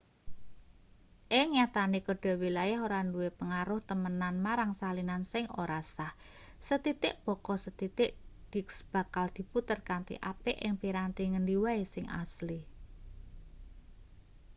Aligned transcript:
ing 1.39 1.47
nyatane 1.55 1.99
kode 2.07 2.31
wilayah 2.43 2.79
ora 2.87 2.99
duwe 3.13 3.29
pengaruh 3.39 3.81
temenan 3.89 4.35
marang 4.45 4.71
salinan 4.79 5.23
sing 5.31 5.45
ora 5.63 5.79
sah 5.95 6.13
sethithik 6.67 7.15
baka 7.27 7.53
sethithik 7.63 8.11
disk 8.51 8.77
bakal 8.93 9.25
diputer 9.37 9.79
kanthi 9.89 10.15
apik 10.31 10.57
ing 10.65 10.73
piranti 10.81 11.23
ngendi 11.31 11.55
wae 11.63 11.83
sing 11.93 12.05
asli 12.21 12.59